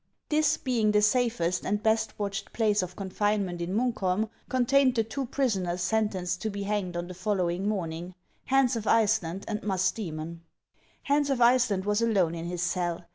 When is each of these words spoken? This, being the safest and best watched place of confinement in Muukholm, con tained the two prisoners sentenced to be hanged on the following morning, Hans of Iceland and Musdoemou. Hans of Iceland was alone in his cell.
This, 0.29 0.57
being 0.57 0.93
the 0.93 1.01
safest 1.03 1.63
and 1.63 1.83
best 1.83 2.17
watched 2.17 2.53
place 2.53 2.81
of 2.81 2.95
confinement 2.95 3.61
in 3.61 3.75
Muukholm, 3.75 4.31
con 4.49 4.65
tained 4.65 4.95
the 4.95 5.03
two 5.03 5.27
prisoners 5.27 5.81
sentenced 5.83 6.41
to 6.41 6.49
be 6.49 6.63
hanged 6.63 6.97
on 6.97 7.07
the 7.07 7.13
following 7.13 7.69
morning, 7.69 8.15
Hans 8.45 8.75
of 8.75 8.87
Iceland 8.87 9.45
and 9.47 9.61
Musdoemou. 9.61 10.39
Hans 11.03 11.29
of 11.29 11.39
Iceland 11.39 11.85
was 11.85 12.01
alone 12.01 12.33
in 12.33 12.45
his 12.45 12.63
cell. 12.63 13.05